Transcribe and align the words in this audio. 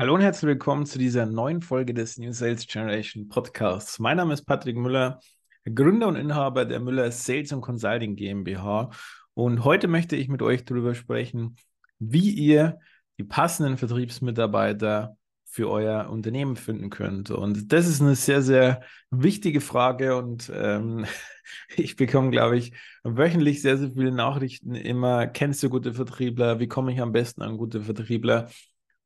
Hallo 0.00 0.14
und 0.14 0.20
herzlich 0.20 0.46
willkommen 0.46 0.86
zu 0.86 0.96
dieser 0.96 1.26
neuen 1.26 1.60
Folge 1.60 1.92
des 1.92 2.18
New 2.18 2.30
Sales 2.30 2.68
Generation 2.68 3.28
Podcasts. 3.28 3.98
Mein 3.98 4.18
Name 4.18 4.32
ist 4.32 4.44
Patrick 4.44 4.76
Müller, 4.76 5.18
Gründer 5.64 6.06
und 6.06 6.14
Inhaber 6.14 6.64
der 6.64 6.78
Müller 6.78 7.10
Sales 7.10 7.52
und 7.52 7.62
Consulting 7.62 8.14
GmbH. 8.14 8.90
Und 9.34 9.64
heute 9.64 9.88
möchte 9.88 10.14
ich 10.14 10.28
mit 10.28 10.40
euch 10.40 10.64
darüber 10.64 10.94
sprechen, 10.94 11.56
wie 11.98 12.30
ihr 12.30 12.78
die 13.18 13.24
passenden 13.24 13.76
Vertriebsmitarbeiter 13.76 15.16
für 15.46 15.68
euer 15.68 16.08
Unternehmen 16.10 16.54
finden 16.54 16.90
könnt. 16.90 17.32
Und 17.32 17.72
das 17.72 17.88
ist 17.88 18.00
eine 18.00 18.14
sehr, 18.14 18.40
sehr 18.40 18.82
wichtige 19.10 19.60
Frage 19.60 20.14
und 20.16 20.48
ähm, 20.54 21.06
ich 21.76 21.96
bekomme, 21.96 22.30
glaube 22.30 22.56
ich, 22.56 22.72
wöchentlich 23.02 23.62
sehr, 23.62 23.76
sehr 23.76 23.90
viele 23.90 24.12
Nachrichten 24.12 24.76
immer, 24.76 25.26
kennst 25.26 25.60
du 25.64 25.68
gute 25.68 25.92
Vertriebler? 25.92 26.60
Wie 26.60 26.68
komme 26.68 26.92
ich 26.92 27.00
am 27.00 27.10
besten 27.10 27.42
an 27.42 27.56
gute 27.56 27.80
Vertriebler? 27.82 28.48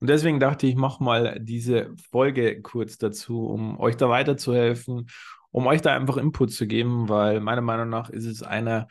Und 0.03 0.09
deswegen 0.09 0.41
dachte 0.41 0.67
ich, 0.67 0.73
ich 0.73 0.79
mache 0.79 1.01
mal 1.01 1.39
diese 1.39 1.95
Folge 2.11 2.61
kurz 2.61 2.99
dazu, 2.99 3.47
um 3.47 3.79
euch 3.79 3.97
da 3.97 4.09
weiterzuhelfen, 4.09 5.07
um 5.53 5.69
euch 5.69 5.81
da 5.81 5.95
einfach 5.95 6.17
Input 6.17 6.51
zu 6.51 6.67
geben, 6.67 7.09
weil 7.09 7.39
meiner 7.39 7.61
Meinung 7.61 7.89
nach 7.89 8.11
ist 8.11 8.27
es 8.27 8.43
einer 8.43 8.89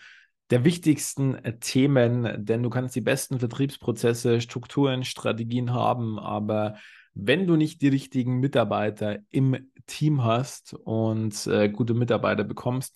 der 0.52 0.64
wichtigsten 0.64 1.38
Themen, 1.60 2.46
denn 2.46 2.64
du 2.64 2.70
kannst 2.70 2.96
die 2.96 3.02
besten 3.02 3.40
Vertriebsprozesse, 3.40 4.40
Strukturen, 4.40 5.04
Strategien 5.04 5.74
haben, 5.74 6.18
aber 6.18 6.76
wenn 7.14 7.46
du 7.46 7.58
nicht 7.58 7.82
die 7.82 7.90
richtigen 7.90 8.40
Mitarbeiter 8.40 9.18
im 9.32 9.70
Team 9.88 10.24
hast 10.24 10.76
und 10.76 11.46
äh, 11.46 11.68
gute 11.68 11.94
Mitarbeiter 11.94 12.46
bekommst 12.46 12.96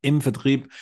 im 0.00 0.20
Vertrieb, 0.20 0.72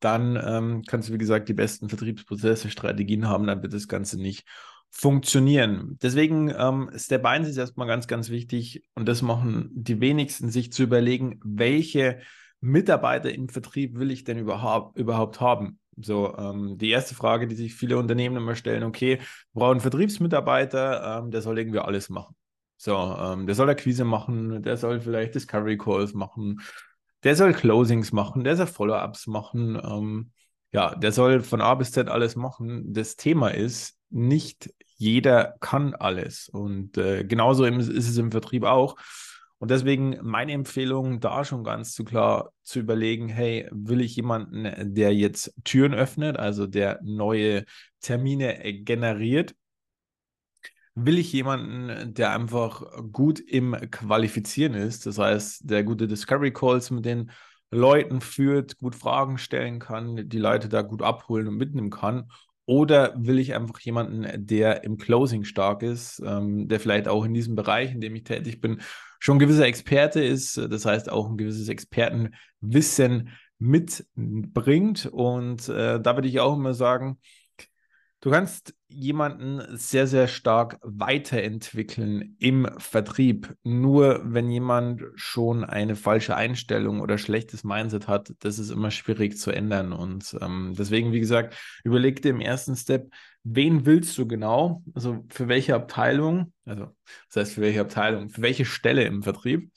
dann 0.00 0.36
ähm, 0.36 0.82
kannst 0.86 1.08
du, 1.08 1.14
wie 1.14 1.18
gesagt, 1.18 1.48
die 1.48 1.54
besten 1.54 1.88
Vertriebsprozesse, 1.88 2.68
Strategien 2.68 3.26
haben, 3.26 3.46
dann 3.46 3.62
wird 3.62 3.72
das 3.72 3.88
Ganze 3.88 4.20
nicht 4.20 4.46
funktionieren. 4.90 5.98
Deswegen 6.02 6.52
ähm, 6.56 6.90
Step 6.96 7.24
1 7.24 7.48
ist 7.48 7.56
erstmal 7.56 7.86
ganz, 7.86 8.06
ganz 8.06 8.30
wichtig 8.30 8.82
und 8.94 9.06
das 9.06 9.22
machen 9.22 9.70
die 9.72 10.00
wenigsten, 10.00 10.50
sich 10.50 10.72
zu 10.72 10.82
überlegen, 10.82 11.40
welche 11.44 12.20
Mitarbeiter 12.60 13.32
im 13.32 13.48
Vertrieb 13.48 13.98
will 13.98 14.10
ich 14.10 14.24
denn 14.24 14.38
überhaupt, 14.38 14.98
überhaupt 14.98 15.40
haben? 15.40 15.78
So, 15.96 16.36
ähm, 16.36 16.78
die 16.78 16.90
erste 16.90 17.14
Frage, 17.14 17.46
die 17.46 17.56
sich 17.56 17.74
viele 17.74 17.98
Unternehmen 17.98 18.36
immer 18.36 18.54
stellen, 18.54 18.84
okay, 18.84 19.18
wir 19.18 19.60
brauchen 19.60 19.72
einen 19.72 19.80
Vertriebsmitarbeiter, 19.80 21.18
ähm, 21.18 21.30
der 21.30 21.42
soll 21.42 21.58
irgendwie 21.58 21.80
alles 21.80 22.08
machen. 22.08 22.34
So, 22.76 22.94
ähm, 22.96 23.46
der 23.46 23.56
soll 23.56 23.68
Akquise 23.70 24.04
machen, 24.04 24.62
der 24.62 24.76
soll 24.76 25.00
vielleicht 25.00 25.34
Discovery 25.34 25.76
Calls 25.76 26.14
machen, 26.14 26.60
der 27.24 27.34
soll 27.34 27.52
Closings 27.52 28.12
machen, 28.12 28.44
der 28.44 28.56
soll 28.56 28.66
Follow-ups 28.68 29.26
machen. 29.26 29.80
Ähm, 29.82 30.30
ja, 30.72 30.94
der 30.94 31.12
soll 31.12 31.40
von 31.40 31.60
A 31.60 31.74
bis 31.74 31.92
Z 31.92 32.08
alles 32.08 32.36
machen. 32.36 32.92
Das 32.92 33.16
Thema 33.16 33.48
ist, 33.48 33.98
nicht 34.10 34.72
jeder 34.98 35.56
kann 35.60 35.94
alles. 35.94 36.48
Und 36.48 36.98
äh, 36.98 37.24
genauso 37.24 37.64
ist 37.64 37.88
es 37.88 38.18
im 38.18 38.30
Vertrieb 38.30 38.64
auch. 38.64 38.96
Und 39.58 39.70
deswegen 39.70 40.18
meine 40.22 40.52
Empfehlung, 40.52 41.20
da 41.20 41.44
schon 41.44 41.64
ganz 41.64 41.92
zu 41.92 42.04
klar 42.04 42.52
zu 42.62 42.78
überlegen, 42.78 43.28
hey, 43.28 43.68
will 43.72 44.00
ich 44.00 44.14
jemanden, 44.14 44.94
der 44.94 45.14
jetzt 45.14 45.52
Türen 45.64 45.94
öffnet, 45.94 46.36
also 46.36 46.66
der 46.66 47.00
neue 47.02 47.64
Termine 48.00 48.58
generiert? 48.84 49.54
Will 50.94 51.18
ich 51.18 51.32
jemanden, 51.32 52.12
der 52.14 52.32
einfach 52.32 52.82
gut 53.12 53.38
im 53.40 53.72
Qualifizieren 53.90 54.74
ist, 54.74 55.06
das 55.06 55.18
heißt, 55.18 55.70
der 55.70 55.84
gute 55.84 56.08
Discovery 56.08 56.52
Calls 56.52 56.90
mit 56.90 57.04
den 57.04 57.30
Leuten 57.70 58.20
führt, 58.20 58.78
gut 58.78 58.96
Fragen 58.96 59.38
stellen 59.38 59.78
kann, 59.78 60.28
die 60.28 60.38
Leute 60.38 60.68
da 60.68 60.82
gut 60.82 61.02
abholen 61.02 61.46
und 61.48 61.56
mitnehmen 61.56 61.90
kann? 61.90 62.30
Oder 62.68 63.14
will 63.16 63.38
ich 63.38 63.54
einfach 63.54 63.80
jemanden, 63.80 64.46
der 64.46 64.84
im 64.84 64.98
Closing 64.98 65.44
stark 65.44 65.82
ist, 65.82 66.22
ähm, 66.22 66.68
der 66.68 66.78
vielleicht 66.78 67.08
auch 67.08 67.24
in 67.24 67.32
diesem 67.32 67.54
Bereich, 67.54 67.92
in 67.92 68.02
dem 68.02 68.14
ich 68.14 68.24
tätig 68.24 68.60
bin, 68.60 68.82
schon 69.18 69.38
gewisser 69.38 69.64
Experte 69.64 70.22
ist, 70.22 70.58
das 70.58 70.84
heißt 70.84 71.10
auch 71.10 71.30
ein 71.30 71.38
gewisses 71.38 71.70
Expertenwissen 71.70 73.30
mitbringt. 73.58 75.06
Und 75.06 75.66
äh, 75.70 75.98
da 75.98 76.14
würde 76.14 76.28
ich 76.28 76.40
auch 76.40 76.56
immer 76.56 76.74
sagen, 76.74 77.18
Du 78.20 78.30
kannst 78.30 78.74
jemanden 78.88 79.62
sehr, 79.76 80.08
sehr 80.08 80.26
stark 80.26 80.78
weiterentwickeln 80.82 82.34
im 82.40 82.68
Vertrieb. 82.78 83.54
Nur 83.62 84.22
wenn 84.24 84.50
jemand 84.50 85.02
schon 85.14 85.62
eine 85.62 85.94
falsche 85.94 86.34
Einstellung 86.34 87.00
oder 87.00 87.16
schlechtes 87.16 87.62
Mindset 87.62 88.08
hat, 88.08 88.32
das 88.40 88.58
ist 88.58 88.70
immer 88.70 88.90
schwierig 88.90 89.38
zu 89.38 89.52
ändern. 89.52 89.92
Und 89.92 90.36
ähm, 90.40 90.74
deswegen, 90.76 91.12
wie 91.12 91.20
gesagt, 91.20 91.56
überleg 91.84 92.20
dir 92.20 92.30
im 92.30 92.40
ersten 92.40 92.74
Step, 92.74 93.08
wen 93.44 93.86
willst 93.86 94.18
du 94.18 94.26
genau? 94.26 94.82
Also 94.94 95.24
für 95.28 95.46
welche 95.46 95.76
Abteilung? 95.76 96.52
Also, 96.64 96.96
das 97.28 97.36
heißt, 97.42 97.54
für 97.54 97.60
welche 97.60 97.82
Abteilung? 97.82 98.30
Für 98.30 98.42
welche 98.42 98.64
Stelle 98.64 99.04
im 99.04 99.22
Vertrieb? 99.22 99.70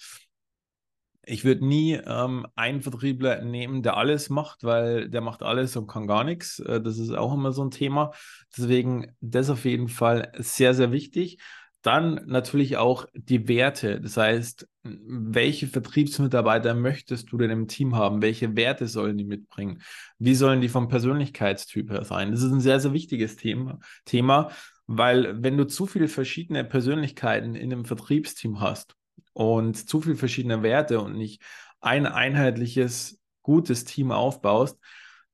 Ich 1.24 1.46
würde 1.46 1.66
nie 1.66 1.94
ähm, 1.94 2.48
einen 2.56 2.82
Vertriebler 2.82 3.44
nehmen, 3.44 3.84
der 3.84 3.98
alles 3.98 4.30
macht, 4.30 4.64
weil 4.64 5.10
der 5.10 5.22
macht 5.22 5.44
alles 5.44 5.76
und 5.76 5.88
kann 5.88 6.08
gar 6.08 6.24
nichts. 6.24 6.60
Äh, 6.60 6.82
das 6.82 6.98
ist 6.98 7.12
auch 7.12 7.34
immer 7.34 7.52
so 7.52 7.64
ein 7.64 7.72
Thema. 7.72 8.12
Deswegen 8.58 9.12
das 9.22 9.50
auf 9.50 9.66
jeden 9.66 9.88
Fall 9.88 10.32
sehr, 10.38 10.74
sehr 10.74 10.92
wichtig. 10.92 11.38
Dann 11.84 12.22
natürlich 12.28 12.78
auch 12.78 13.08
die 13.14 13.48
Werte. 13.48 14.00
Das 14.02 14.18
heißt, 14.18 14.68
welche 14.84 15.68
Vertriebsmitarbeiter 15.68 16.76
möchtest 16.76 17.32
du 17.32 17.38
denn 17.38 17.50
im 17.50 17.68
Team 17.68 17.96
haben? 17.96 18.22
Welche 18.22 18.56
Werte 18.56 18.88
sollen 18.88 19.18
die 19.18 19.24
mitbringen? 19.24 19.82
Wie 20.20 20.36
sollen 20.36 20.62
die 20.62 20.70
vom 20.70 20.90
Persönlichkeitstyp 20.90 21.90
her 21.90 22.04
sein? 22.04 22.32
Das 22.32 22.44
ist 22.44 22.52
ein 22.52 22.62
sehr, 22.62 22.80
sehr 22.80 22.94
wichtiges 22.94 23.36
Thema, 23.36 23.80
Thema 24.06 24.52
weil 24.98 25.42
wenn 25.42 25.58
du 25.58 25.66
zu 25.66 25.86
viele 25.86 26.08
verschiedene 26.08 26.66
Persönlichkeiten 26.66 27.56
in 27.56 27.72
einem 27.72 27.86
Vertriebsteam 27.86 28.60
hast, 28.60 28.96
und 29.34 29.90
zu 29.90 30.02
viele 30.02 30.16
verschiedene 30.16 30.64
Werte 30.64 31.00
und 31.00 31.16
nicht 31.16 31.42
ein 31.80 32.06
einheitliches, 32.06 33.20
gutes 33.42 33.86
Team 33.86 34.12
aufbaust, 34.12 34.78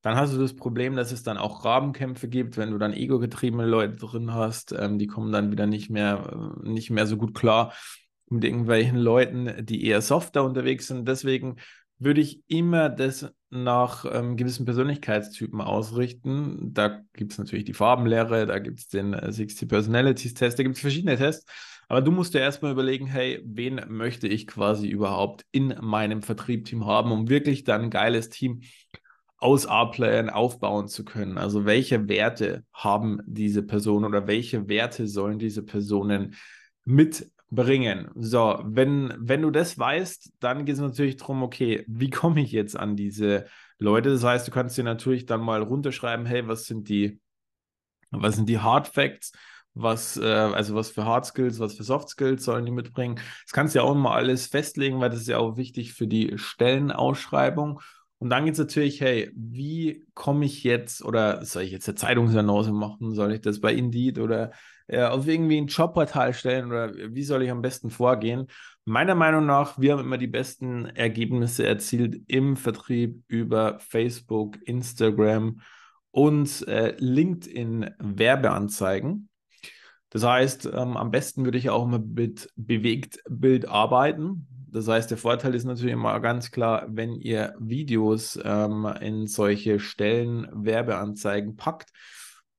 dann 0.02 0.16
hast 0.16 0.32
du 0.32 0.38
das 0.38 0.54
Problem, 0.54 0.96
dass 0.96 1.12
es 1.12 1.22
dann 1.22 1.36
auch 1.36 1.64
Rabenkämpfe 1.64 2.28
gibt, 2.28 2.56
wenn 2.56 2.70
du 2.70 2.78
dann 2.78 2.92
ego-getriebene 2.92 3.66
Leute 3.66 3.96
drin 3.96 4.32
hast, 4.32 4.72
ähm, 4.72 4.98
die 4.98 5.06
kommen 5.06 5.32
dann 5.32 5.50
wieder 5.50 5.66
nicht 5.66 5.90
mehr, 5.90 6.54
äh, 6.64 6.68
nicht 6.68 6.90
mehr 6.90 7.06
so 7.06 7.16
gut 7.16 7.34
klar 7.34 7.72
mit 8.30 8.44
irgendwelchen 8.44 8.98
Leuten, 8.98 9.64
die 9.64 9.84
eher 9.84 10.00
softer 10.00 10.44
unterwegs 10.44 10.86
sind. 10.86 11.08
Deswegen 11.08 11.56
würde 11.98 12.20
ich 12.20 12.42
immer 12.46 12.88
das 12.88 13.32
nach 13.50 14.04
ähm, 14.10 14.36
gewissen 14.36 14.64
Persönlichkeitstypen 14.64 15.60
ausrichten. 15.60 16.72
Da 16.72 17.00
gibt 17.14 17.32
es 17.32 17.38
natürlich 17.38 17.64
die 17.64 17.74
Farbenlehre, 17.74 18.46
da 18.46 18.58
gibt 18.60 18.78
es 18.78 18.88
den 18.88 19.14
äh, 19.14 19.32
60 19.32 19.68
Personalities 19.68 20.34
Test, 20.34 20.58
da 20.58 20.62
gibt 20.62 20.76
es 20.76 20.80
verschiedene 20.80 21.16
Tests. 21.16 21.50
Aber 21.88 22.02
du 22.02 22.10
musst 22.10 22.34
dir 22.34 22.40
erstmal 22.40 22.72
überlegen, 22.72 23.06
hey, 23.06 23.42
wen 23.44 23.80
möchte 23.88 24.28
ich 24.28 24.46
quasi 24.46 24.88
überhaupt 24.88 25.46
in 25.50 25.74
meinem 25.80 26.22
Vertriebteam 26.22 26.86
haben, 26.86 27.10
um 27.10 27.30
wirklich 27.30 27.64
dann 27.64 27.84
ein 27.84 27.90
geiles 27.90 28.28
Team 28.28 28.60
aus 29.38 29.66
A-Playern 29.66 30.30
aufbauen 30.30 30.88
zu 30.88 31.04
können. 31.04 31.38
Also 31.38 31.64
welche 31.64 32.08
Werte 32.08 32.64
haben 32.72 33.20
diese 33.24 33.62
Personen 33.62 34.04
oder 34.04 34.26
welche 34.26 34.68
Werte 34.68 35.06
sollen 35.06 35.38
diese 35.38 35.62
Personen 35.64 36.34
mitbringen? 36.84 38.10
So, 38.16 38.60
wenn, 38.64 39.14
wenn 39.16 39.42
du 39.42 39.50
das 39.50 39.78
weißt, 39.78 40.32
dann 40.40 40.66
geht 40.66 40.74
es 40.74 40.80
natürlich 40.80 41.16
darum, 41.16 41.42
okay, 41.42 41.84
wie 41.86 42.10
komme 42.10 42.42
ich 42.42 42.52
jetzt 42.52 42.76
an 42.76 42.96
diese 42.96 43.46
Leute? 43.78 44.10
Das 44.10 44.24
heißt, 44.24 44.46
du 44.46 44.50
kannst 44.50 44.76
dir 44.76 44.84
natürlich 44.84 45.24
dann 45.24 45.40
mal 45.40 45.62
runterschreiben, 45.62 46.26
hey, 46.26 46.46
was 46.48 46.64
sind 46.64 46.88
die, 46.88 47.20
was 48.10 48.36
sind 48.36 48.48
die 48.48 48.58
Hard 48.58 48.88
Facts? 48.88 49.32
Was, 49.78 50.16
äh, 50.16 50.24
also 50.24 50.74
was 50.74 50.90
für 50.90 51.04
Hard 51.04 51.26
Skills, 51.26 51.60
was 51.60 51.74
für 51.74 51.84
Soft 51.84 52.08
Skills 52.08 52.44
sollen 52.44 52.66
die 52.66 52.72
mitbringen. 52.72 53.20
Das 53.44 53.52
kannst 53.52 53.74
du 53.74 53.78
ja 53.78 53.84
auch 53.84 53.94
mal 53.94 54.14
alles 54.14 54.46
festlegen, 54.46 55.00
weil 55.00 55.10
das 55.10 55.20
ist 55.20 55.28
ja 55.28 55.38
auch 55.38 55.56
wichtig 55.56 55.92
für 55.94 56.06
die 56.06 56.36
Stellenausschreibung. 56.36 57.80
Und 58.20 58.30
dann 58.30 58.44
geht 58.44 58.54
es 58.54 58.58
natürlich, 58.58 59.00
hey, 59.00 59.30
wie 59.34 60.04
komme 60.14 60.44
ich 60.44 60.64
jetzt, 60.64 61.04
oder 61.04 61.44
soll 61.44 61.62
ich 61.62 61.70
jetzt 61.70 61.88
eine 61.88 61.94
Zeitungsannonce 61.94 62.72
machen? 62.72 63.14
Soll 63.14 63.34
ich 63.34 63.40
das 63.40 63.60
bei 63.60 63.72
Indeed 63.72 64.18
oder 64.18 64.50
äh, 64.88 65.04
auf 65.04 65.28
irgendwie 65.28 65.58
ein 65.58 65.68
Jobportal 65.68 66.34
stellen 66.34 66.66
oder 66.66 66.92
wie 66.94 67.22
soll 67.22 67.44
ich 67.44 67.50
am 67.50 67.62
besten 67.62 67.90
vorgehen? 67.90 68.48
Meiner 68.84 69.14
Meinung 69.14 69.46
nach, 69.46 69.78
wir 69.78 69.92
haben 69.92 70.00
immer 70.00 70.18
die 70.18 70.26
besten 70.26 70.86
Ergebnisse 70.86 71.64
erzielt 71.64 72.22
im 72.26 72.56
Vertrieb 72.56 73.22
über 73.28 73.78
Facebook, 73.78 74.56
Instagram 74.64 75.60
und 76.10 76.66
äh, 76.66 76.96
LinkedIn 76.98 77.90
Werbeanzeigen. 77.98 79.28
Das 80.10 80.24
heißt, 80.24 80.66
ähm, 80.66 80.96
am 80.96 81.10
besten 81.10 81.44
würde 81.44 81.58
ich 81.58 81.70
auch 81.70 81.86
mit 81.86 82.50
Bewegtbild 82.56 83.68
arbeiten. 83.68 84.46
Das 84.70 84.88
heißt, 84.88 85.10
der 85.10 85.18
Vorteil 85.18 85.54
ist 85.54 85.64
natürlich 85.64 85.92
immer 85.92 86.18
ganz 86.20 86.50
klar, 86.50 86.86
wenn 86.88 87.14
ihr 87.14 87.54
Videos 87.58 88.38
ähm, 88.42 88.86
in 89.00 89.26
solche 89.26 89.80
Stellen, 89.80 90.48
Werbeanzeigen 90.52 91.56
packt, 91.56 91.90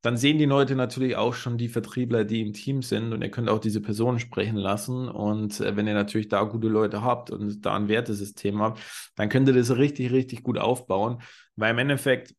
dann 0.01 0.15
sehen 0.15 0.37
die 0.37 0.45
Leute 0.45 0.75
natürlich 0.75 1.17
auch 1.17 1.33
schon 1.33 1.57
die 1.57 1.67
Vertriebler, 1.67 2.23
die 2.23 2.41
im 2.41 2.53
Team 2.53 2.81
sind 2.81 3.11
und 3.11 3.21
ihr 3.21 3.31
könnt 3.31 3.49
auch 3.49 3.59
diese 3.59 3.81
Personen 3.81 4.19
sprechen 4.19 4.55
lassen. 4.55 5.09
Und 5.09 5.59
äh, 5.59 5.75
wenn 5.75 5.87
ihr 5.87 5.93
natürlich 5.93 6.29
da 6.29 6.43
gute 6.43 6.69
Leute 6.69 7.03
habt 7.03 7.31
und 7.31 7.65
da 7.65 7.75
ein 7.75 7.89
Wertesystem 7.89 8.61
habt, 8.61 8.79
dann 9.15 9.27
könnt 9.29 9.47
ihr 9.49 9.53
das 9.53 9.75
richtig, 9.75 10.11
richtig 10.11 10.43
gut 10.43 10.57
aufbauen, 10.57 11.21
weil 11.57 11.71
im 11.71 11.79
Endeffekt 11.79 12.33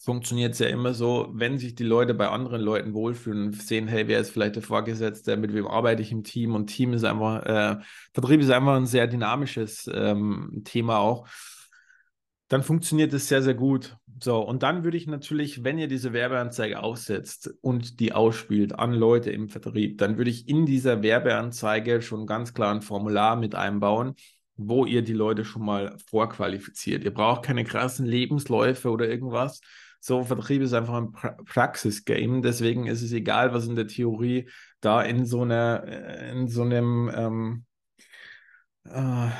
funktioniert 0.00 0.54
es 0.54 0.58
ja 0.58 0.68
immer 0.68 0.94
so, 0.94 1.30
wenn 1.32 1.58
sich 1.58 1.74
die 1.74 1.84
Leute 1.84 2.14
bei 2.14 2.28
anderen 2.28 2.60
Leuten 2.60 2.94
wohlfühlen 2.94 3.46
und 3.46 3.62
sehen, 3.62 3.88
hey, 3.88 4.08
wer 4.08 4.20
ist 4.20 4.30
vielleicht 4.30 4.56
der 4.56 4.62
Vorgesetzte, 4.62 5.36
mit 5.36 5.54
wem 5.54 5.66
arbeite 5.66 6.02
ich 6.02 6.12
im 6.12 6.24
Team 6.24 6.54
und 6.54 6.66
Team 6.66 6.92
ist 6.92 7.04
einfach, 7.04 7.44
äh, 7.44 7.76
Vertrieb 8.12 8.40
ist 8.40 8.50
einfach 8.50 8.76
ein 8.76 8.86
sehr 8.86 9.06
dynamisches 9.06 9.90
ähm, 9.92 10.62
Thema 10.64 10.98
auch 10.98 11.28
dann 12.48 12.62
funktioniert 12.62 13.12
es 13.12 13.28
sehr, 13.28 13.42
sehr 13.42 13.54
gut. 13.54 13.96
So, 14.22 14.38
und 14.38 14.62
dann 14.62 14.84
würde 14.84 14.96
ich 14.96 15.06
natürlich, 15.06 15.64
wenn 15.64 15.78
ihr 15.78 15.88
diese 15.88 16.12
Werbeanzeige 16.12 16.82
aufsetzt 16.82 17.52
und 17.62 17.98
die 18.00 18.12
ausspielt 18.12 18.78
an 18.78 18.92
Leute 18.92 19.30
im 19.30 19.48
Vertrieb, 19.48 19.98
dann 19.98 20.18
würde 20.18 20.30
ich 20.30 20.48
in 20.48 20.66
dieser 20.66 21.02
Werbeanzeige 21.02 22.00
schon 22.00 22.26
ganz 22.26 22.54
klar 22.54 22.72
ein 22.72 22.82
Formular 22.82 23.36
mit 23.36 23.54
einbauen, 23.54 24.14
wo 24.56 24.84
ihr 24.86 25.02
die 25.02 25.12
Leute 25.12 25.44
schon 25.44 25.64
mal 25.64 25.96
vorqualifiziert. 26.06 27.04
Ihr 27.04 27.12
braucht 27.12 27.44
keine 27.44 27.64
krassen 27.64 28.06
Lebensläufe 28.06 28.90
oder 28.90 29.08
irgendwas. 29.08 29.60
So, 30.00 30.22
Vertrieb 30.22 30.62
ist 30.62 30.74
einfach 30.74 30.94
ein 30.94 31.12
pra 31.12 31.30
Praxis-Game. 31.46 32.42
Deswegen 32.42 32.86
ist 32.86 33.02
es 33.02 33.12
egal, 33.12 33.54
was 33.54 33.66
in 33.66 33.74
der 33.74 33.86
Theorie 33.86 34.48
da 34.80 35.02
in 35.02 35.24
so 35.24 35.42
einer, 35.42 35.84
äh, 35.86 36.30
in 36.30 36.46
so 36.48 36.62
einem, 36.62 37.10
ähm, 37.14 37.64
äh, 38.84 39.30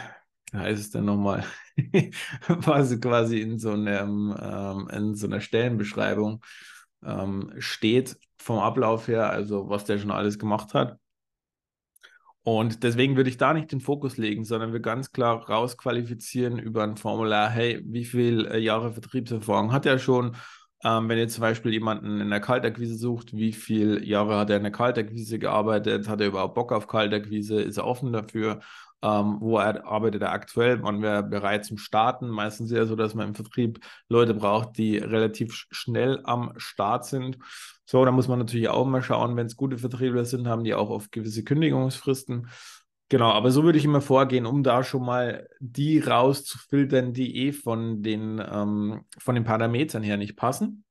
wie 0.52 0.58
heißt 0.58 0.80
es 0.80 0.90
denn 0.90 1.04
nochmal? 1.04 1.44
was 2.48 2.98
quasi 3.00 3.40
in 3.40 3.58
so, 3.58 3.72
einem, 3.72 4.34
ähm, 4.40 4.88
in 4.90 5.14
so 5.14 5.26
einer 5.26 5.40
Stellenbeschreibung 5.40 6.42
ähm, 7.04 7.52
steht 7.58 8.16
vom 8.38 8.58
Ablauf 8.58 9.08
her, 9.08 9.30
also 9.30 9.68
was 9.68 9.84
der 9.84 9.98
schon 9.98 10.10
alles 10.10 10.38
gemacht 10.38 10.74
hat. 10.74 10.98
Und 12.44 12.82
deswegen 12.82 13.16
würde 13.16 13.30
ich 13.30 13.38
da 13.38 13.54
nicht 13.54 13.72
den 13.72 13.80
Fokus 13.80 14.18
legen, 14.18 14.44
sondern 14.44 14.74
wir 14.74 14.80
ganz 14.80 15.12
klar 15.12 15.48
rausqualifizieren 15.48 16.58
über 16.58 16.84
ein 16.84 16.98
Formular, 16.98 17.48
hey, 17.48 17.82
wie 17.86 18.04
viele 18.04 18.50
äh, 18.50 18.58
Jahre 18.58 18.92
Vertriebserfahrung 18.92 19.72
hat 19.72 19.86
er 19.86 19.98
schon? 19.98 20.36
Ähm, 20.84 21.08
wenn 21.08 21.18
ihr 21.18 21.28
zum 21.28 21.40
Beispiel 21.40 21.72
jemanden 21.72 22.20
in 22.20 22.28
der 22.28 22.40
Kaltakquise 22.40 22.96
sucht, 22.96 23.32
wie 23.34 23.52
viele 23.52 24.04
Jahre 24.04 24.36
hat 24.36 24.50
er 24.50 24.58
in 24.58 24.62
der 24.62 24.72
Kaltakquise 24.72 25.38
gearbeitet? 25.38 26.06
Hat 26.06 26.20
er 26.20 26.26
überhaupt 26.26 26.54
Bock 26.54 26.72
auf 26.72 26.86
Kaltakquise? 26.86 27.62
Ist 27.62 27.78
er 27.78 27.86
offen 27.86 28.12
dafür? 28.12 28.60
Ähm, 29.04 29.36
wo 29.40 29.58
er, 29.58 29.86
arbeitet 29.86 30.22
er 30.22 30.32
aktuell? 30.32 30.82
Wann 30.82 31.02
wäre 31.02 31.16
er 31.16 31.22
bereit 31.22 31.66
zum 31.66 31.76
Starten? 31.76 32.28
Meistens 32.28 32.70
ist 32.70 32.78
es 32.78 32.88
so, 32.88 32.96
dass 32.96 33.14
man 33.14 33.28
im 33.28 33.34
Vertrieb 33.34 33.80
Leute 34.08 34.32
braucht, 34.32 34.78
die 34.78 34.96
relativ 34.96 35.66
schnell 35.70 36.20
am 36.24 36.54
Start 36.56 37.04
sind. 37.04 37.38
So, 37.84 38.02
da 38.02 38.10
muss 38.12 38.28
man 38.28 38.38
natürlich 38.38 38.70
auch 38.70 38.86
mal 38.86 39.02
schauen, 39.02 39.36
wenn 39.36 39.46
es 39.46 39.56
gute 39.56 39.76
Vertriebler 39.76 40.24
sind, 40.24 40.48
haben 40.48 40.64
die 40.64 40.72
auch 40.72 40.88
oft 40.88 41.12
gewisse 41.12 41.44
Kündigungsfristen. 41.44 42.48
Genau, 43.10 43.30
aber 43.30 43.50
so 43.50 43.62
würde 43.62 43.78
ich 43.78 43.84
immer 43.84 44.00
vorgehen, 44.00 44.46
um 44.46 44.62
da 44.62 44.82
schon 44.82 45.04
mal 45.04 45.46
die 45.60 45.98
rauszufiltern, 45.98 47.12
die 47.12 47.46
eh 47.46 47.52
von 47.52 48.02
den, 48.02 48.42
ähm, 48.50 49.04
von 49.18 49.34
den 49.34 49.44
Parametern 49.44 50.02
her 50.02 50.16
nicht 50.16 50.36
passen. 50.36 50.83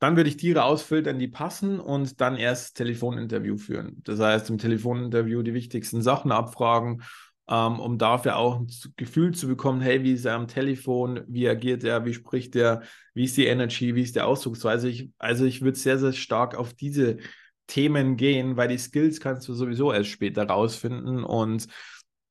Dann 0.00 0.16
würde 0.16 0.30
ich 0.30 0.38
die 0.38 0.52
rausfiltern, 0.52 1.18
die 1.18 1.28
passen 1.28 1.78
und 1.78 2.20
dann 2.20 2.36
erst 2.36 2.76
Telefoninterview 2.76 3.58
führen. 3.58 4.00
Das 4.04 4.18
heißt, 4.18 4.48
im 4.50 4.58
Telefoninterview 4.58 5.42
die 5.42 5.54
wichtigsten 5.54 6.00
Sachen 6.00 6.32
abfragen, 6.32 7.02
ähm, 7.48 7.78
um 7.78 7.98
dafür 7.98 8.36
auch 8.36 8.60
ein 8.60 8.68
Gefühl 8.96 9.34
zu 9.34 9.46
bekommen, 9.46 9.82
hey, 9.82 10.02
wie 10.02 10.14
ist 10.14 10.24
er 10.24 10.36
am 10.36 10.48
Telefon, 10.48 11.20
wie 11.28 11.46
agiert 11.48 11.84
er, 11.84 12.06
wie 12.06 12.14
spricht 12.14 12.56
er, 12.56 12.82
wie 13.12 13.24
ist 13.24 13.36
die 13.36 13.46
Energy, 13.46 13.94
wie 13.94 14.02
ist 14.02 14.16
die 14.16 14.22
Ausdrucksweise. 14.22 14.88
Ich, 14.88 15.10
also 15.18 15.44
ich 15.44 15.60
würde 15.60 15.78
sehr, 15.78 15.98
sehr 15.98 16.14
stark 16.14 16.54
auf 16.54 16.72
diese 16.72 17.18
Themen 17.66 18.16
gehen, 18.16 18.56
weil 18.56 18.68
die 18.68 18.78
Skills 18.78 19.20
kannst 19.20 19.46
du 19.48 19.54
sowieso 19.54 19.92
erst 19.92 20.08
später 20.08 20.44
rausfinden 20.44 21.24
und 21.24 21.66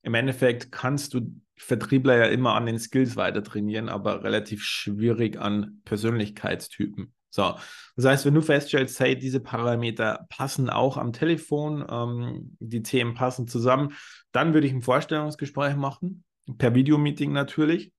im 0.02 0.14
Endeffekt 0.14 0.72
kannst 0.72 1.14
du 1.14 1.20
Vertriebler 1.56 2.16
ja 2.16 2.24
immer 2.24 2.54
an 2.54 2.66
den 2.66 2.78
Skills 2.78 3.16
weiter 3.16 3.44
trainieren, 3.44 3.88
aber 3.88 4.24
relativ 4.24 4.62
schwierig 4.64 5.38
an 5.38 5.82
Persönlichkeitstypen. 5.84 7.12
So, 7.30 7.54
das 7.96 8.04
heißt, 8.04 8.26
wenn 8.26 8.34
du 8.34 8.42
feststellst, 8.42 8.98
hey, 9.00 9.16
diese 9.16 9.40
Parameter 9.40 10.26
passen 10.28 10.68
auch 10.68 10.96
am 10.96 11.12
Telefon, 11.12 11.84
ähm, 11.88 12.56
die 12.58 12.82
Themen 12.82 13.14
passen 13.14 13.46
zusammen, 13.46 13.94
dann 14.32 14.52
würde 14.52 14.66
ich 14.66 14.72
ein 14.72 14.82
Vorstellungsgespräch 14.82 15.76
machen, 15.76 16.24
per 16.58 16.74
Videomeeting 16.74 17.32
natürlich. 17.32 17.92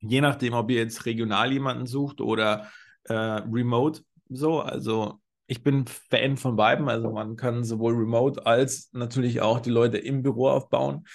Je 0.00 0.20
nachdem, 0.20 0.54
ob 0.54 0.70
ihr 0.70 0.78
jetzt 0.78 1.06
regional 1.06 1.52
jemanden 1.52 1.86
sucht 1.86 2.20
oder 2.20 2.70
äh, 3.04 3.14
remote. 3.14 4.02
So, 4.28 4.60
also 4.60 5.20
ich 5.48 5.64
bin 5.64 5.86
Fan 5.86 6.36
von 6.36 6.54
beiden. 6.54 6.88
Also 6.88 7.10
man 7.10 7.34
kann 7.34 7.64
sowohl 7.64 7.94
remote 7.94 8.46
als 8.46 8.90
natürlich 8.92 9.40
auch 9.40 9.58
die 9.58 9.70
Leute 9.70 9.98
im 9.98 10.22
Büro 10.22 10.48
aufbauen. 10.48 11.06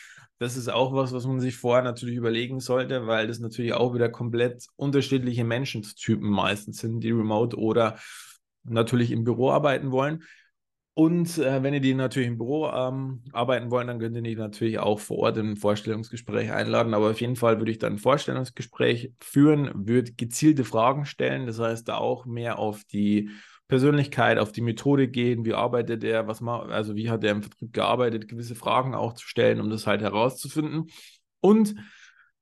Das 0.43 0.57
ist 0.57 0.67
auch 0.67 0.93
was, 0.93 1.13
was 1.13 1.25
man 1.25 1.39
sich 1.39 1.55
vorher 1.55 1.83
natürlich 1.83 2.15
überlegen 2.15 2.59
sollte, 2.59 3.07
weil 3.07 3.27
das 3.27 3.39
natürlich 3.39 3.73
auch 3.73 3.93
wieder 3.93 4.09
komplett 4.09 4.67
unterschiedliche 4.75 5.45
Menschentypen 5.45 6.29
meistens 6.29 6.79
sind, 6.79 6.99
die 6.99 7.11
remote 7.11 7.57
oder 7.57 7.97
natürlich 8.63 9.11
im 9.11 9.23
Büro 9.23 9.51
arbeiten 9.51 9.91
wollen. 9.91 10.23
Und 10.95 11.37
äh, 11.37 11.63
wenn 11.63 11.73
ihr 11.73 11.79
die 11.79 11.93
natürlich 11.93 12.27
im 12.27 12.37
Büro 12.37 12.67
ähm, 12.67 13.23
arbeiten 13.31 13.71
wollen, 13.71 13.87
dann 13.87 13.99
könnt 13.99 14.15
ihr 14.15 14.21
die 14.21 14.35
natürlich 14.35 14.77
auch 14.79 14.99
vor 14.99 15.19
Ort 15.19 15.37
in 15.37 15.51
ein 15.51 15.57
Vorstellungsgespräch 15.57 16.51
einladen. 16.51 16.93
Aber 16.93 17.09
auf 17.09 17.21
jeden 17.21 17.35
Fall 17.35 17.57
würde 17.57 17.71
ich 17.71 17.79
dann 17.79 17.93
ein 17.93 17.99
Vorstellungsgespräch 17.99 19.11
führen, 19.19 19.71
würde 19.73 20.11
gezielte 20.11 20.65
Fragen 20.65 21.05
stellen. 21.05 21.47
Das 21.47 21.57
heißt, 21.57 21.87
da 21.87 21.97
auch 21.97 22.25
mehr 22.25 22.59
auf 22.59 22.83
die 22.83 23.31
Persönlichkeit, 23.73 24.37
auf 24.37 24.51
die 24.51 24.61
Methode 24.61 25.07
gehen, 25.07 25.45
wie 25.45 25.55
arbeitet 25.55 26.03
er, 26.03 26.27
was 26.27 26.41
macht, 26.41 26.69
also 26.69 26.95
wie 26.95 27.09
hat 27.09 27.23
er 27.23 27.31
im 27.31 27.41
Vertrieb 27.41 27.73
gearbeitet, 27.73 28.27
gewisse 28.27 28.53
Fragen 28.53 28.93
auch 28.93 29.13
zu 29.13 29.27
stellen, 29.27 29.59
um 29.59 29.71
das 29.71 29.87
halt 29.87 30.03
herauszufinden. 30.03 30.91
Und 31.39 31.73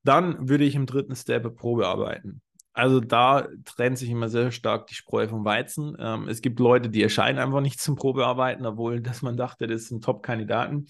dann 0.04 0.50
würde 0.50 0.66
ich 0.66 0.75
im 0.75 0.86
dritten 0.86 1.16
Step 1.16 1.56
Probe 1.56 1.88
arbeiten. 1.88 2.42
Also 2.74 3.00
da 3.00 3.48
trennt 3.63 3.98
sich 3.98 4.10
immer 4.10 4.28
sehr 4.28 4.51
stark 4.51 4.88
die 4.88 4.94
Spreu 4.94 5.30
vom 5.30 5.45
Weizen. 5.45 5.95
Ähm, 6.00 6.28
es 6.28 6.42
gibt 6.42 6.60
Leute, 6.60 6.89
die 6.89 7.01
erscheinen 7.01 7.39
einfach 7.39 7.62
nicht 7.62 7.80
zum 7.80 7.95
Probearbeiten, 7.95 8.66
obwohl 8.66 9.00
dass 9.00 9.22
man 9.22 9.38
dachte, 9.38 9.68
das 9.68 9.86
sind 9.86 10.04
Top-Kandidaten. 10.04 10.88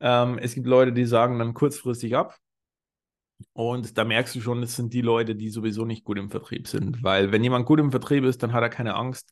Ähm, 0.00 0.36
es 0.36 0.54
gibt 0.54 0.66
Leute, 0.66 0.92
die 0.92 1.06
sagen 1.06 1.38
dann 1.38 1.54
kurzfristig 1.54 2.14
ab. 2.14 2.36
Und 3.52 3.98
da 3.98 4.04
merkst 4.04 4.34
du 4.34 4.40
schon, 4.40 4.60
das 4.60 4.76
sind 4.76 4.92
die 4.92 5.02
Leute, 5.02 5.34
die 5.34 5.50
sowieso 5.50 5.84
nicht 5.84 6.04
gut 6.04 6.18
im 6.18 6.30
Vertrieb 6.30 6.68
sind. 6.68 7.02
Weil 7.02 7.32
wenn 7.32 7.42
jemand 7.42 7.66
gut 7.66 7.80
im 7.80 7.90
Vertrieb 7.90 8.24
ist, 8.24 8.42
dann 8.42 8.52
hat 8.52 8.62
er 8.62 8.70
keine 8.70 8.94
Angst, 8.94 9.30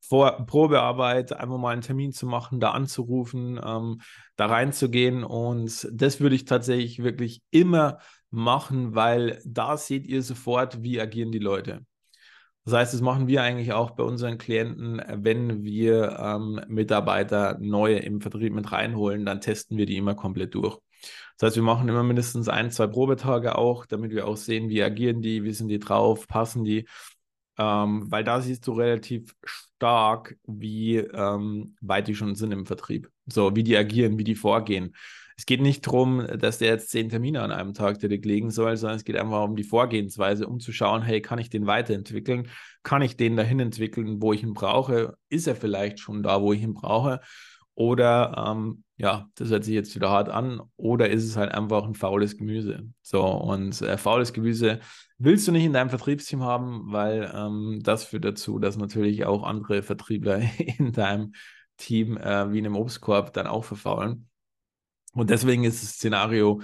vor 0.00 0.46
Probearbeit 0.46 1.32
einfach 1.32 1.58
mal 1.58 1.70
einen 1.70 1.82
Termin 1.82 2.12
zu 2.12 2.26
machen, 2.26 2.60
da 2.60 2.72
anzurufen, 2.72 3.60
ähm, 3.64 4.00
da 4.36 4.46
reinzugehen. 4.46 5.22
Und 5.24 5.88
das 5.92 6.20
würde 6.20 6.34
ich 6.34 6.44
tatsächlich 6.44 7.02
wirklich 7.02 7.42
immer 7.50 7.98
machen, 8.30 8.94
weil 8.94 9.40
da 9.44 9.76
seht 9.76 10.06
ihr 10.06 10.22
sofort, 10.22 10.82
wie 10.82 11.00
agieren 11.00 11.32
die 11.32 11.38
Leute. 11.38 11.86
Das 12.64 12.74
heißt, 12.74 12.94
das 12.94 13.00
machen 13.00 13.26
wir 13.26 13.42
eigentlich 13.42 13.72
auch 13.72 13.90
bei 13.92 14.04
unseren 14.04 14.38
Klienten, 14.38 15.02
wenn 15.08 15.64
wir 15.64 16.16
ähm, 16.18 16.60
Mitarbeiter 16.68 17.58
neue 17.60 17.98
im 17.98 18.20
Vertrieb 18.20 18.52
mit 18.54 18.70
reinholen, 18.70 19.24
dann 19.26 19.40
testen 19.40 19.76
wir 19.76 19.86
die 19.86 19.96
immer 19.96 20.14
komplett 20.14 20.54
durch. 20.54 20.78
Das 21.38 21.48
heißt, 21.48 21.56
wir 21.56 21.62
machen 21.62 21.88
immer 21.88 22.02
mindestens 22.02 22.48
ein, 22.48 22.70
zwei 22.70 22.86
Probetage 22.86 23.56
auch, 23.56 23.86
damit 23.86 24.12
wir 24.12 24.26
auch 24.26 24.36
sehen, 24.36 24.68
wie 24.68 24.82
agieren 24.82 25.22
die, 25.22 25.44
wie 25.44 25.52
sind 25.52 25.68
die 25.68 25.78
drauf, 25.78 26.28
passen 26.28 26.64
die. 26.64 26.86
Ähm, 27.58 28.10
weil 28.10 28.24
da 28.24 28.40
siehst 28.40 28.66
du 28.66 28.72
relativ 28.72 29.34
stark, 29.44 30.36
wie 30.46 30.96
ähm, 30.96 31.76
weit 31.80 32.08
die 32.08 32.14
schon 32.14 32.34
sind 32.34 32.52
im 32.52 32.66
Vertrieb. 32.66 33.10
So, 33.26 33.54
wie 33.54 33.62
die 33.62 33.76
agieren, 33.76 34.18
wie 34.18 34.24
die 34.24 34.34
vorgehen. 34.34 34.94
Es 35.36 35.46
geht 35.46 35.60
nicht 35.60 35.86
darum, 35.86 36.26
dass 36.38 36.58
der 36.58 36.68
jetzt 36.68 36.90
zehn 36.90 37.08
Termine 37.08 37.42
an 37.42 37.52
einem 37.52 37.74
Tag 37.74 37.98
direkt 37.98 38.24
legen 38.24 38.50
soll, 38.50 38.76
sondern 38.76 38.96
es 38.96 39.04
geht 39.04 39.16
einfach 39.16 39.44
um 39.44 39.56
die 39.56 39.64
Vorgehensweise, 39.64 40.46
um 40.46 40.60
zu 40.60 40.72
schauen, 40.72 41.02
hey, 41.02 41.20
kann 41.20 41.38
ich 41.38 41.50
den 41.50 41.66
weiterentwickeln? 41.66 42.48
Kann 42.82 43.02
ich 43.02 43.16
den 43.16 43.36
dahin 43.36 43.60
entwickeln, 43.60 44.22
wo 44.22 44.32
ich 44.32 44.42
ihn 44.42 44.54
brauche? 44.54 45.16
Ist 45.28 45.46
er 45.46 45.56
vielleicht 45.56 45.98
schon 45.98 46.22
da, 46.22 46.40
wo 46.40 46.52
ich 46.52 46.62
ihn 46.62 46.74
brauche? 46.74 47.20
Oder 47.74 48.52
ähm, 48.52 48.84
ja, 48.96 49.28
das 49.34 49.50
hört 49.50 49.64
sich 49.64 49.74
jetzt 49.74 49.94
wieder 49.94 50.10
hart 50.10 50.28
an, 50.28 50.60
oder 50.76 51.10
ist 51.10 51.24
es 51.24 51.36
halt 51.36 51.52
einfach 51.52 51.84
ein 51.84 51.94
faules 51.94 52.36
Gemüse? 52.36 52.88
So, 53.02 53.24
und 53.24 53.80
äh, 53.82 53.96
faules 53.98 54.32
Gemüse 54.32 54.80
willst 55.18 55.48
du 55.48 55.52
nicht 55.52 55.64
in 55.64 55.72
deinem 55.72 55.90
Vertriebsteam 55.90 56.42
haben, 56.42 56.92
weil 56.92 57.32
ähm, 57.34 57.80
das 57.82 58.04
führt 58.04 58.24
dazu, 58.24 58.58
dass 58.58 58.76
natürlich 58.76 59.24
auch 59.24 59.42
andere 59.42 59.82
Vertriebler 59.82 60.40
in 60.78 60.92
deinem 60.92 61.32
Team 61.76 62.16
äh, 62.16 62.52
wie 62.52 62.58
in 62.58 62.66
einem 62.66 62.76
Obstkorb 62.76 63.32
dann 63.32 63.46
auch 63.46 63.64
verfaulen. 63.64 64.28
Und 65.14 65.30
deswegen 65.30 65.64
ist 65.64 65.82
das 65.82 65.90
Szenario 65.90 66.60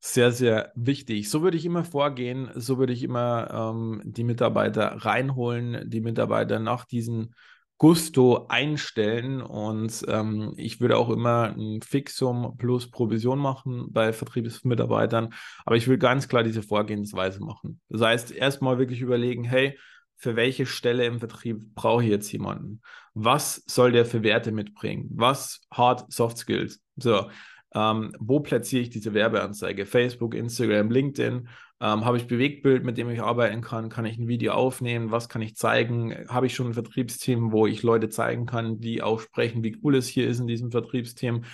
sehr, 0.00 0.32
sehr 0.32 0.72
wichtig. 0.74 1.30
So 1.30 1.42
würde 1.42 1.56
ich 1.56 1.64
immer 1.64 1.84
vorgehen, 1.84 2.50
so 2.54 2.78
würde 2.78 2.92
ich 2.92 3.02
immer 3.02 3.72
ähm, 3.74 4.02
die 4.04 4.24
Mitarbeiter 4.24 4.96
reinholen, 5.04 5.88
die 5.88 6.00
Mitarbeiter 6.00 6.58
nach 6.58 6.84
diesen 6.84 7.34
Gusto 7.78 8.46
einstellen 8.48 9.42
und 9.42 10.04
ähm, 10.08 10.54
ich 10.56 10.80
würde 10.80 10.96
auch 10.96 11.10
immer 11.10 11.54
ein 11.56 11.82
Fixum 11.82 12.56
plus 12.56 12.90
Provision 12.90 13.38
machen 13.38 13.88
bei 13.90 14.12
Vertriebsmitarbeitern, 14.12 15.34
aber 15.64 15.76
ich 15.76 15.88
will 15.88 15.98
ganz 15.98 16.28
klar 16.28 16.44
diese 16.44 16.62
Vorgehensweise 16.62 17.40
machen. 17.42 17.80
Das 17.88 18.00
heißt, 18.00 18.30
erstmal 18.32 18.78
wirklich 18.78 19.00
überlegen, 19.00 19.44
hey, 19.44 19.76
für 20.16 20.36
welche 20.36 20.66
Stelle 20.66 21.04
im 21.04 21.18
Vertrieb 21.18 21.74
brauche 21.74 22.04
ich 22.04 22.10
jetzt 22.10 22.30
jemanden? 22.32 22.80
Was 23.12 23.62
soll 23.66 23.92
der 23.92 24.06
für 24.06 24.22
Werte 24.22 24.52
mitbringen? 24.52 25.08
Was 25.10 25.60
Hard 25.70 26.10
Soft 26.12 26.38
Skills? 26.38 26.80
So, 26.96 27.28
ähm, 27.74 28.12
wo 28.20 28.40
platziere 28.40 28.82
ich 28.82 28.90
diese 28.90 29.14
Werbeanzeige? 29.14 29.84
Facebook, 29.84 30.34
Instagram, 30.34 30.90
LinkedIn. 30.90 31.48
Ähm, 31.80 32.04
habe 32.04 32.16
ich 32.16 32.28
Bewegtbild, 32.28 32.84
mit 32.84 32.96
dem 32.96 33.10
ich 33.10 33.20
arbeiten 33.20 33.60
kann? 33.60 33.88
Kann 33.88 34.06
ich 34.06 34.16
ein 34.16 34.28
Video 34.28 34.52
aufnehmen? 34.52 35.10
Was 35.10 35.28
kann 35.28 35.42
ich 35.42 35.56
zeigen? 35.56 36.14
Habe 36.28 36.46
ich 36.46 36.54
schon 36.54 36.68
ein 36.68 36.74
Vertriebsteam, 36.74 37.50
wo 37.50 37.66
ich 37.66 37.82
Leute 37.82 38.08
zeigen 38.08 38.46
kann, 38.46 38.78
die 38.78 39.02
auch 39.02 39.20
sprechen, 39.20 39.64
wie 39.64 39.76
cool 39.82 39.96
es 39.96 40.06
hier 40.06 40.28
ist 40.28 40.38
in 40.38 40.46
diesem 40.46 40.70
Vertriebsteam? 40.70 41.44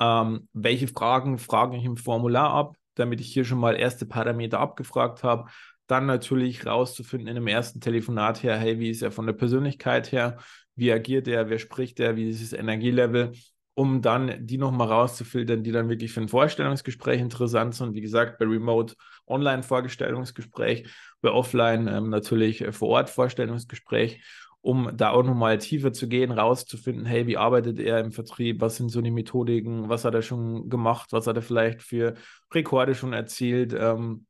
Ähm, 0.00 0.48
welche 0.52 0.86
Fragen 0.86 1.38
frage 1.38 1.76
ich 1.76 1.84
im 1.84 1.96
Formular 1.96 2.50
ab, 2.50 2.76
damit 2.94 3.20
ich 3.20 3.32
hier 3.32 3.44
schon 3.44 3.58
mal 3.58 3.74
erste 3.74 4.06
Parameter 4.06 4.60
abgefragt 4.60 5.24
habe? 5.24 5.50
Dann 5.88 6.06
natürlich 6.06 6.66
rauszufinden 6.66 7.28
in 7.28 7.34
dem 7.34 7.48
ersten 7.48 7.80
Telefonat 7.80 8.44
her, 8.44 8.56
hey, 8.58 8.78
wie 8.78 8.90
ist 8.90 9.02
er 9.02 9.10
von 9.10 9.26
der 9.26 9.32
Persönlichkeit 9.32 10.12
her? 10.12 10.38
Wie 10.76 10.92
agiert 10.92 11.26
er? 11.26 11.50
Wer 11.50 11.58
spricht 11.58 11.98
er? 11.98 12.14
Wie 12.14 12.28
ist 12.28 12.52
das 12.52 12.58
Energielevel? 12.58 13.32
Um 13.78 14.02
dann 14.02 14.44
die 14.44 14.58
nochmal 14.58 14.88
rauszufiltern, 14.88 15.62
die 15.62 15.70
dann 15.70 15.88
wirklich 15.88 16.10
für 16.10 16.20
ein 16.20 16.26
Vorstellungsgespräch 16.26 17.20
interessant 17.20 17.76
sind. 17.76 17.94
Wie 17.94 18.00
gesagt, 18.00 18.36
bei 18.40 18.44
Remote 18.44 18.96
Online-Vorstellungsgespräch, 19.28 20.88
bei 21.20 21.30
Offline 21.30 21.86
ähm, 21.86 22.10
natürlich 22.10 22.60
äh, 22.60 22.72
vor 22.72 22.88
Ort 22.88 23.08
Vorstellungsgespräch, 23.08 24.20
um 24.62 24.90
da 24.96 25.10
auch 25.10 25.22
nochmal 25.22 25.58
tiefer 25.58 25.92
zu 25.92 26.08
gehen, 26.08 26.32
rauszufinden, 26.32 27.06
hey, 27.06 27.28
wie 27.28 27.36
arbeitet 27.36 27.78
er 27.78 28.00
im 28.00 28.10
Vertrieb, 28.10 28.60
was 28.60 28.78
sind 28.78 28.88
so 28.88 29.00
die 29.00 29.12
Methodiken, 29.12 29.88
was 29.88 30.04
hat 30.04 30.14
er 30.14 30.22
schon 30.22 30.68
gemacht, 30.68 31.12
was 31.12 31.28
hat 31.28 31.36
er 31.36 31.42
vielleicht 31.42 31.80
für 31.80 32.14
Rekorde 32.52 32.96
schon 32.96 33.12
erzielt, 33.12 33.76
ähm, 33.78 34.26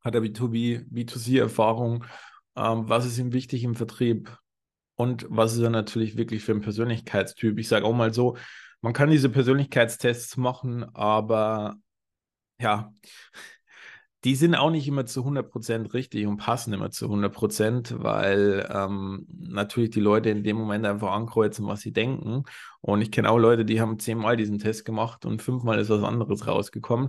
hat 0.00 0.16
er 0.16 0.22
B2B, 0.22 0.88
B2C-Erfahrung, 0.90 2.04
ähm, 2.56 2.88
was 2.88 3.06
ist 3.06 3.16
ihm 3.18 3.32
wichtig 3.32 3.62
im 3.62 3.76
Vertrieb, 3.76 4.36
und 4.96 5.26
was 5.30 5.54
ist 5.54 5.60
er 5.60 5.70
natürlich 5.70 6.16
wirklich 6.16 6.44
für 6.44 6.52
ein 6.52 6.60
Persönlichkeitstyp? 6.60 7.58
Ich 7.58 7.68
sage 7.68 7.86
auch 7.86 7.94
mal 7.94 8.12
so, 8.12 8.36
man 8.82 8.92
kann 8.92 9.10
diese 9.10 9.30
Persönlichkeitstests 9.30 10.36
machen, 10.36 10.84
aber 10.94 11.76
ja, 12.60 12.92
die 14.24 14.36
sind 14.36 14.54
auch 14.54 14.70
nicht 14.70 14.86
immer 14.86 15.04
zu 15.04 15.24
100% 15.24 15.94
richtig 15.94 16.26
und 16.26 16.36
passen 16.36 16.72
immer 16.72 16.90
zu 16.90 17.08
100%, 17.08 18.02
weil 18.02 18.68
ähm, 18.72 19.26
natürlich 19.28 19.90
die 19.90 20.00
Leute 20.00 20.30
in 20.30 20.44
dem 20.44 20.56
Moment 20.56 20.86
einfach 20.86 21.10
ankreuzen, 21.10 21.66
was 21.66 21.80
sie 21.80 21.92
denken. 21.92 22.44
Und 22.80 23.02
ich 23.02 23.10
kenne 23.10 23.30
auch 23.30 23.38
Leute, 23.38 23.64
die 23.64 23.80
haben 23.80 23.98
zehnmal 23.98 24.36
diesen 24.36 24.58
Test 24.58 24.84
gemacht 24.84 25.24
und 25.26 25.42
fünfmal 25.42 25.78
ist 25.80 25.90
was 25.90 26.04
anderes 26.04 26.46
rausgekommen. 26.46 27.08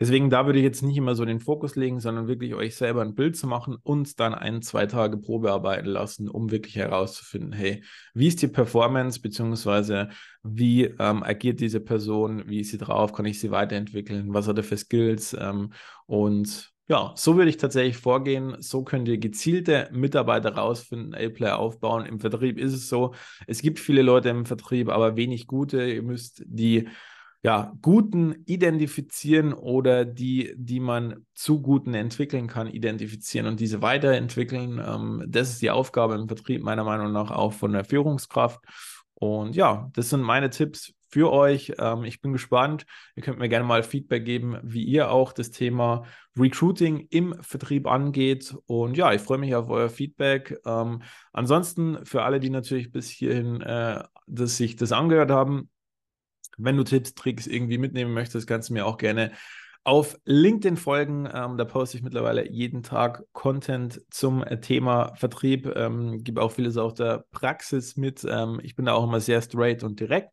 Deswegen, 0.00 0.28
da 0.28 0.44
würde 0.46 0.58
ich 0.58 0.64
jetzt 0.64 0.82
nicht 0.82 0.96
immer 0.96 1.14
so 1.14 1.24
den 1.24 1.38
Fokus 1.38 1.76
legen, 1.76 2.00
sondern 2.00 2.26
wirklich 2.26 2.54
euch 2.54 2.74
selber 2.74 3.02
ein 3.02 3.14
Bild 3.14 3.36
zu 3.36 3.46
machen 3.46 3.76
und 3.82 4.18
dann 4.18 4.34
ein, 4.34 4.60
zwei 4.60 4.86
Tage 4.86 5.18
Probe 5.18 5.52
arbeiten 5.52 5.86
lassen, 5.86 6.28
um 6.28 6.50
wirklich 6.50 6.74
herauszufinden, 6.76 7.52
hey, 7.52 7.84
wie 8.12 8.26
ist 8.26 8.42
die 8.42 8.48
Performance, 8.48 9.20
beziehungsweise 9.20 10.08
wie 10.42 10.84
ähm, 10.84 11.22
agiert 11.22 11.60
diese 11.60 11.80
Person, 11.80 12.42
wie 12.48 12.60
ist 12.60 12.70
sie 12.70 12.78
drauf, 12.78 13.12
kann 13.12 13.26
ich 13.26 13.38
sie 13.38 13.52
weiterentwickeln, 13.52 14.34
was 14.34 14.48
hat 14.48 14.58
er 14.58 14.64
für 14.64 14.76
Skills 14.76 15.36
ähm, 15.38 15.72
und 16.06 16.74
ja, 16.86 17.14
so 17.16 17.36
würde 17.36 17.48
ich 17.48 17.56
tatsächlich 17.56 17.96
vorgehen. 17.96 18.56
So 18.60 18.84
könnt 18.84 19.08
ihr 19.08 19.16
gezielte 19.16 19.88
Mitarbeiter 19.90 20.54
rausfinden, 20.54 21.14
A-Player 21.14 21.58
aufbauen. 21.58 22.04
Im 22.04 22.20
Vertrieb 22.20 22.58
ist 22.58 22.74
es 22.74 22.90
so, 22.90 23.14
es 23.46 23.62
gibt 23.62 23.80
viele 23.80 24.02
Leute 24.02 24.28
im 24.28 24.44
Vertrieb, 24.44 24.90
aber 24.90 25.16
wenig 25.16 25.46
gute. 25.46 25.82
Ihr 25.82 26.02
müsst 26.02 26.42
die 26.44 26.88
ja, 27.44 27.74
guten 27.82 28.42
identifizieren 28.46 29.52
oder 29.52 30.06
die, 30.06 30.54
die 30.56 30.80
man 30.80 31.26
zu 31.34 31.60
guten 31.60 31.92
entwickeln 31.92 32.46
kann, 32.46 32.68
identifizieren 32.68 33.46
und 33.46 33.60
diese 33.60 33.82
weiterentwickeln. 33.82 34.82
Ähm, 34.84 35.22
das 35.28 35.50
ist 35.50 35.62
die 35.62 35.70
Aufgabe 35.70 36.14
im 36.14 36.26
Vertrieb 36.26 36.62
meiner 36.62 36.84
Meinung 36.84 37.12
nach 37.12 37.30
auch 37.30 37.52
von 37.52 37.72
der 37.72 37.84
Führungskraft. 37.84 38.60
Und 39.12 39.56
ja, 39.56 39.90
das 39.92 40.08
sind 40.08 40.22
meine 40.22 40.48
Tipps 40.48 40.94
für 41.10 41.30
euch. 41.30 41.74
Ähm, 41.78 42.04
ich 42.04 42.22
bin 42.22 42.32
gespannt. 42.32 42.86
Ihr 43.14 43.22
könnt 43.22 43.38
mir 43.38 43.50
gerne 43.50 43.66
mal 43.66 43.82
Feedback 43.82 44.24
geben, 44.24 44.58
wie 44.62 44.82
ihr 44.82 45.10
auch 45.10 45.34
das 45.34 45.50
Thema 45.50 46.04
Recruiting 46.38 47.08
im 47.10 47.34
Vertrieb 47.42 47.86
angeht. 47.86 48.56
Und 48.64 48.96
ja, 48.96 49.12
ich 49.12 49.20
freue 49.20 49.38
mich 49.38 49.54
auf 49.54 49.68
euer 49.68 49.90
Feedback. 49.90 50.58
Ähm, 50.64 51.02
ansonsten 51.34 52.06
für 52.06 52.22
alle, 52.22 52.40
die 52.40 52.48
natürlich 52.48 52.90
bis 52.90 53.10
hierhin 53.10 53.60
äh, 53.60 54.02
das, 54.26 54.56
sich 54.56 54.76
das 54.76 54.92
angehört 54.92 55.30
haben, 55.30 55.68
wenn 56.58 56.76
du 56.76 56.84
Tipps, 56.84 57.14
Tricks 57.14 57.46
irgendwie 57.46 57.78
mitnehmen 57.78 58.12
möchtest, 58.12 58.46
kannst 58.46 58.68
du 58.68 58.74
mir 58.74 58.86
auch 58.86 58.96
gerne 58.96 59.32
auf 59.84 60.18
LinkedIn 60.24 60.76
folgen. 60.76 61.28
Ähm, 61.32 61.58
da 61.58 61.64
poste 61.64 61.98
ich 61.98 62.02
mittlerweile 62.02 62.50
jeden 62.50 62.82
Tag 62.82 63.22
Content 63.32 64.00
zum 64.10 64.42
äh, 64.42 64.60
Thema 64.60 65.14
Vertrieb. 65.16 65.70
Ähm, 65.76 66.24
gebe 66.24 66.42
auch 66.42 66.52
vieles 66.52 66.78
aus 66.78 66.94
der 66.94 67.26
Praxis 67.30 67.96
mit. 67.96 68.26
Ähm, 68.28 68.60
ich 68.62 68.74
bin 68.76 68.86
da 68.86 68.94
auch 68.94 69.04
immer 69.04 69.20
sehr 69.20 69.42
straight 69.42 69.84
und 69.84 70.00
direkt. 70.00 70.30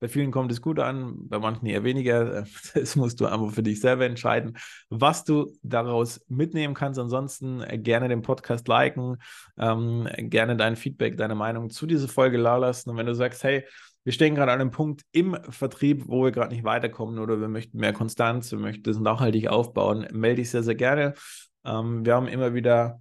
Bei 0.00 0.08
vielen 0.08 0.30
kommt 0.30 0.50
es 0.50 0.62
gut 0.62 0.78
an, 0.78 1.28
bei 1.28 1.38
manchen 1.38 1.66
eher 1.66 1.84
weniger. 1.84 2.44
Das 2.74 2.96
musst 2.96 3.20
du 3.20 3.26
einfach 3.26 3.52
für 3.52 3.62
dich 3.62 3.80
selber 3.80 4.06
entscheiden, 4.06 4.56
was 4.88 5.24
du 5.24 5.52
daraus 5.62 6.24
mitnehmen 6.28 6.74
kannst. 6.74 6.98
Ansonsten 6.98 7.62
äh, 7.62 7.78
gerne 7.78 8.08
den 8.08 8.22
Podcast 8.22 8.68
liken, 8.68 9.16
ähm, 9.58 10.08
gerne 10.18 10.56
dein 10.56 10.76
Feedback, 10.76 11.16
deine 11.16 11.34
Meinung 11.34 11.70
zu 11.70 11.86
dieser 11.86 12.08
Folge 12.08 12.36
la 12.36 12.56
lassen. 12.56 12.90
Und 12.90 12.96
wenn 12.96 13.06
du 13.06 13.14
sagst, 13.14 13.44
hey, 13.44 13.64
wir 14.04 14.12
stehen 14.12 14.34
gerade 14.34 14.52
an 14.52 14.60
einem 14.60 14.70
Punkt 14.70 15.02
im 15.12 15.36
Vertrieb, 15.50 16.04
wo 16.06 16.24
wir 16.24 16.32
gerade 16.32 16.54
nicht 16.54 16.64
weiterkommen 16.64 17.18
oder 17.18 17.40
wir 17.40 17.48
möchten 17.48 17.78
mehr 17.78 17.92
Konstanz, 17.92 18.50
wir 18.50 18.58
möchten 18.58 18.82
das 18.82 18.98
nachhaltig 18.98 19.48
aufbauen, 19.48 20.06
melde 20.12 20.42
ich 20.42 20.50
sehr, 20.50 20.62
sehr 20.62 20.74
gerne. 20.74 21.14
Ähm, 21.64 22.04
wir 22.04 22.14
haben 22.14 22.28
immer 22.28 22.54
wieder 22.54 23.00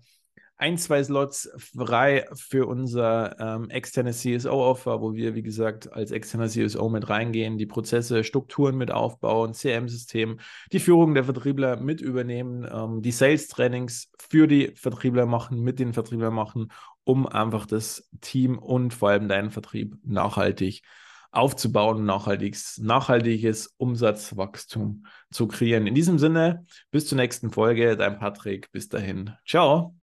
ein, 0.60 0.78
zwei 0.78 1.02
Slots 1.02 1.50
frei 1.74 2.26
für 2.36 2.68
unser 2.68 3.40
ähm, 3.40 3.70
externes 3.70 4.20
CSO-Offer, 4.20 5.00
wo 5.00 5.14
wir, 5.14 5.34
wie 5.34 5.42
gesagt, 5.42 5.92
als 5.94 6.12
externer 6.12 6.50
CSO 6.50 6.90
mit 6.90 7.10
reingehen, 7.10 7.58
die 7.58 7.66
Prozesse, 7.66 8.26
Strukturen 8.26 8.76
mit 8.76 8.92
aufbauen, 8.92 9.54
CM-System, 9.54 10.40
die 10.74 10.80
Führung 10.80 11.14
der 11.14 11.24
Vertriebler 11.24 11.78
mit 11.78 12.02
übernehmen, 12.02 12.68
ähm, 12.70 13.02
die 13.02 13.12
Sales-Trainings 13.12 14.12
für 14.20 14.48
die 14.48 14.74
Vertriebler 14.76 15.26
machen, 15.26 15.62
mit 15.62 15.80
den 15.80 15.94
Vertrieblern 15.94 16.34
machen 16.34 16.74
um 17.10 17.26
einfach 17.26 17.66
das 17.66 18.08
Team 18.22 18.60
und 18.60 18.94
vor 18.94 19.10
allem 19.10 19.28
deinen 19.28 19.50
Vertrieb 19.50 19.98
nachhaltig 20.04 20.84
aufzubauen, 21.32 22.06
nachhaltiges, 22.06 22.78
nachhaltiges 22.78 23.74
Umsatzwachstum 23.78 25.08
zu 25.32 25.48
kreieren. 25.48 25.88
In 25.88 25.96
diesem 25.96 26.20
Sinne, 26.20 26.68
bis 26.92 27.08
zur 27.08 27.16
nächsten 27.18 27.50
Folge, 27.50 27.98
dein 27.98 28.20
Patrick. 28.20 28.72
Bis 28.72 28.90
dahin. 28.90 29.32
Ciao. 29.44 29.96